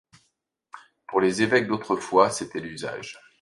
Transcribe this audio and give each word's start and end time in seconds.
Pour 1.05 1.21
les 1.21 1.43
évêques 1.43 1.67
d’autrefois 1.67 2.31
c’était 2.31 2.59
l’usage. 2.59 3.19